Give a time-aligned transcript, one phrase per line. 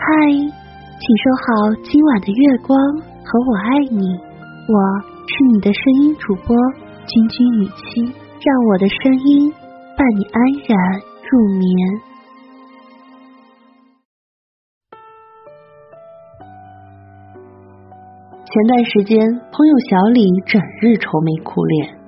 [0.00, 2.78] 嗨，请收好今晚的月光
[3.26, 4.14] 和我爱你，
[4.70, 4.78] 我
[5.26, 6.56] 是你的声音主播
[7.04, 9.52] 君君雨期，让我的声音
[9.96, 12.00] 伴你安然入眠。
[18.44, 19.18] 前段时间，
[19.50, 21.98] 朋友小李整日愁眉苦脸。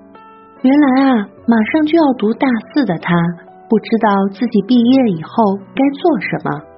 [0.62, 3.12] 原来啊，马上就要读大四的他，
[3.68, 6.69] 不知道自己毕业以后该做什么。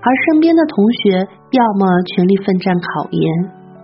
[0.00, 3.20] 而身边的同学，要么全力奋战考研，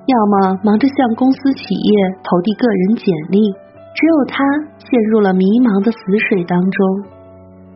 [0.08, 1.92] 要么忙着向公司企业
[2.24, 3.52] 投递个人简历，
[3.92, 4.40] 只有他
[4.80, 5.98] 陷入了迷茫的死
[6.28, 6.78] 水当中。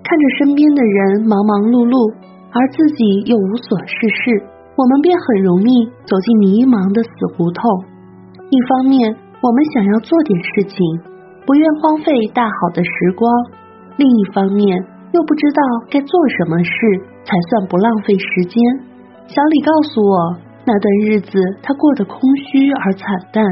[0.00, 2.00] 看着身边的人忙忙碌碌，
[2.48, 4.40] 而自己又无所事事，
[4.72, 7.60] 我们便很容易走进迷茫的死胡同。
[8.48, 9.12] 一方面，
[9.44, 10.80] 我们想要做点事情，
[11.44, 13.28] 不愿荒废大好的时光；
[14.00, 14.80] 另一方面，
[15.12, 15.60] 又不知道
[15.92, 16.72] 该做什么事
[17.24, 18.56] 才算不浪费时间。
[19.26, 23.44] 小李告诉我，那段日子他过得空虚而惨淡，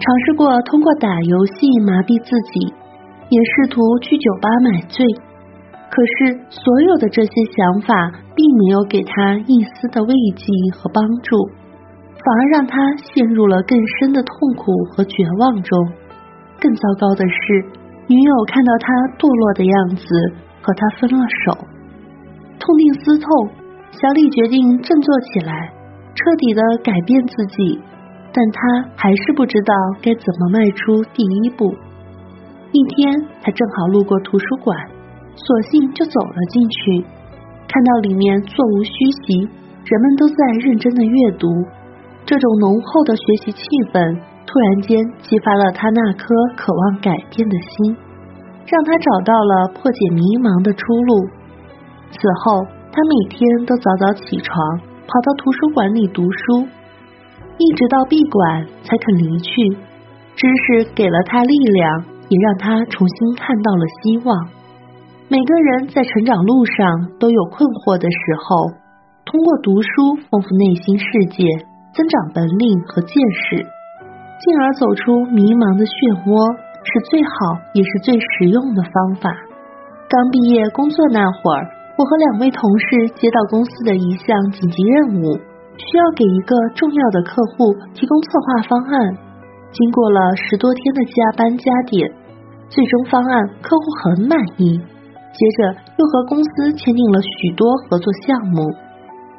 [0.00, 2.72] 尝试过通过打游戏麻痹自己，
[3.28, 5.04] 也试图去酒吧买醉。
[5.90, 7.92] 可是，所有的这些想法
[8.36, 10.44] 并没有给他一丝的慰藉
[10.76, 11.36] 和帮助，
[12.16, 15.72] 反而让他陷入了更深的痛苦和绝望中。
[16.60, 17.64] 更糟糕的是，
[18.06, 18.86] 女友看到他
[19.18, 20.04] 堕落的样子。
[20.60, 21.56] 和他分了手，
[22.68, 23.48] 痛定思痛，
[23.96, 25.72] 小李决定振作起来，
[26.12, 27.80] 彻底的改变自己。
[28.28, 31.64] 但他还是不知道该怎么迈出第一步。
[32.72, 33.08] 一天，
[33.40, 34.76] 他正好路过图书馆，
[35.34, 37.06] 索性就走了进去。
[37.72, 38.92] 看到里面座无虚
[39.24, 39.48] 席，
[39.88, 41.48] 人们都在认真的阅读，
[42.26, 44.12] 这种浓厚的学习气氛，
[44.44, 47.96] 突然间激发了他那颗渴望改变的心。
[48.68, 51.37] 让他找到了破解迷茫的出路。
[52.10, 56.66] 此后，他每天都早早起床，跑到图书馆里读书，
[57.58, 59.76] 一直到闭馆才肯离去。
[60.34, 64.48] 知识给了他力量，也让他重新看到了希望。
[65.28, 68.72] 每个人在成长路上都有困惑的时候，
[69.24, 71.44] 通过读书丰富内心世界，
[71.92, 73.66] 增长本领和见识，
[74.40, 76.68] 进而走出迷茫的漩涡。
[76.88, 77.30] 是最好
[77.74, 79.28] 也是最实用的方法。
[80.08, 85.34] 刚毕业工作那会儿，我和两位同事接到公司的一项紧急任务，
[85.74, 89.18] 需要给一个重要的客户提供策划方案。
[89.72, 92.08] 经过了十多天的加班加点，
[92.70, 94.78] 最终方案客户很满意。
[94.78, 98.62] 接着又和公司签订了许多合作项目。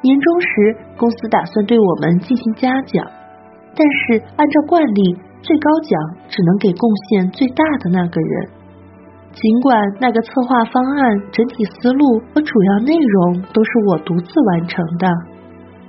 [0.01, 3.07] 年终时，公司打算对我们进行嘉奖，
[3.73, 5.17] 但是按照惯例。
[5.41, 5.97] 最高奖
[6.27, 8.49] 只能给贡献最大的那个人。
[9.39, 15.07] 尽管那个策划方案整体思路和主要内容都是我独自完成的，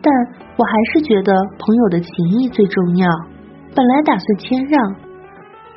[0.00, 0.14] 但
[0.56, 3.10] 我还是觉得朋友的情谊最重要。
[3.74, 4.94] 本来打算谦让，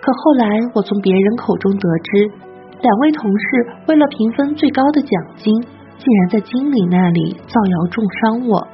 [0.02, 0.46] 可后来
[0.76, 2.32] 我从别人口中得知，
[2.80, 3.46] 两位同事
[3.88, 5.52] 为了评分最高的奖金，
[5.98, 8.68] 竟然在经理那里造谣重伤我。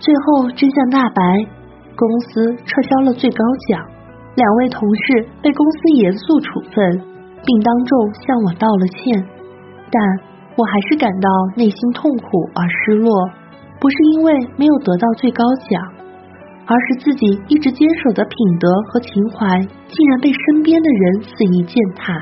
[0.00, 1.46] 最后真相大白，
[1.94, 3.80] 公司撤销了最高奖。
[4.34, 7.11] 两位同事被公司严肃处分，
[7.44, 9.24] 并当众向我道了歉，
[9.90, 10.02] 但
[10.56, 13.10] 我还是感到内心痛苦而失落。
[13.80, 15.82] 不是因为没有得到最高奖，
[16.66, 19.58] 而是自己一直坚守的品德和情怀，
[19.88, 22.14] 竟然被身边的人肆意践踏。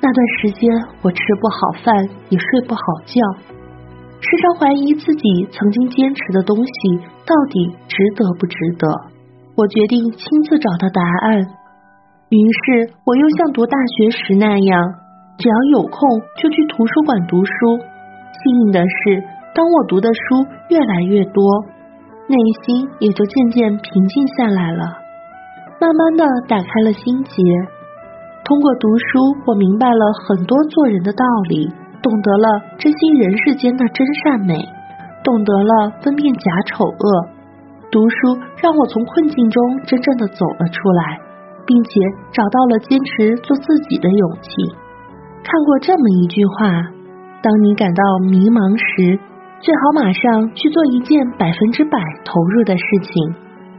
[0.00, 3.16] 那段时间，我吃不好饭，也睡不好觉，
[4.20, 6.72] 时常怀疑自己曾经坚持的东西
[7.24, 8.86] 到底值得不值得。
[9.56, 11.46] 我决定亲自找到答案，
[12.30, 14.94] 于是我又像读大学时那样，
[15.38, 16.08] 只要有空
[16.40, 17.52] 就去图书馆读书。
[17.78, 19.22] 幸运的是，
[19.54, 21.44] 当我读的书越来越多，
[22.26, 24.84] 内心也就渐渐平静下来了，
[25.80, 27.42] 慢慢的打开了心结。
[28.42, 29.04] 通过读书，
[29.46, 31.70] 我明白了很多做人的道理，
[32.02, 34.58] 懂得了珍惜人世间的真善美，
[35.22, 37.28] 懂得了分辨假丑恶。
[37.92, 41.20] 读书让我从困境中真正的走了出来，
[41.66, 41.90] 并且
[42.32, 44.50] 找到了坚持做自己的勇气。
[45.42, 46.82] 看过这么一句话：
[47.42, 49.18] 当你感到迷茫时，
[49.60, 53.12] 最好马上去做一件百分之百投入的事情，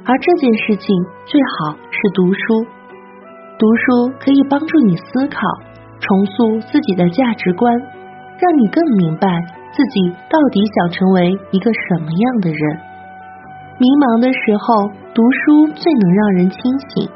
[0.06, 0.88] 而这件事情
[1.26, 2.66] 最好是读书。
[3.58, 5.42] 读书可以帮助你思考，
[6.00, 7.74] 重塑自己的价值观，
[8.38, 9.28] 让你更明白
[9.74, 12.62] 自己到底想成为一个什么样的人。
[13.78, 17.10] 迷茫的时候，读书最能让人清醒。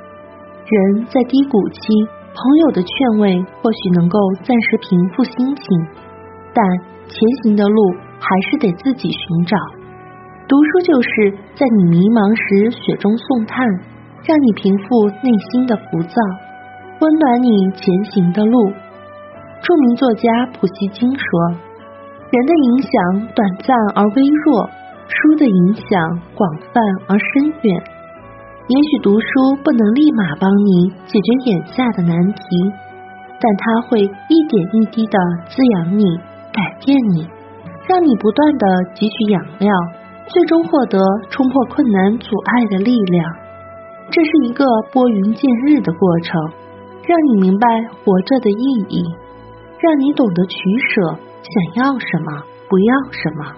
[0.69, 1.81] 人在低谷期，
[2.29, 5.65] 朋友的劝慰或许能够暂时平复心情，
[6.53, 6.61] 但
[7.09, 7.75] 前行的路
[8.19, 9.57] 还是得自己寻找。
[10.47, 11.09] 读书就是
[11.55, 13.65] 在你迷茫时雪中送炭，
[14.21, 16.15] 让你平复内心的浮躁，
[17.01, 18.69] 温暖你前行的路。
[19.65, 21.25] 著名作家普希金说
[22.29, 22.89] ：“人的影响
[23.33, 24.69] 短暂而微弱，
[25.09, 26.77] 书的影响广泛
[27.09, 27.81] 而深远。
[28.69, 29.25] 也许读书
[29.65, 32.43] 不能立马帮你解决眼下的难题，
[33.41, 35.17] 但它会一点一滴的
[35.49, 36.05] 滋养你，
[36.53, 37.25] 改变你，
[37.89, 39.73] 让你不断的汲取养料。”
[40.29, 41.01] 最终获得
[41.31, 43.33] 冲破困难阻碍的力量，
[44.11, 44.63] 这是一个
[44.93, 46.37] 拨云见日的过程，
[47.01, 47.65] 让你明白
[48.05, 49.01] 活着的意义，
[49.81, 50.53] 让你懂得取
[50.93, 53.57] 舍，想要什么，不要什么。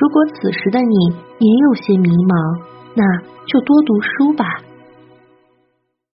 [0.00, 0.96] 如果此时的你
[1.36, 3.04] 也有些迷茫，那
[3.46, 4.44] 就多读书吧。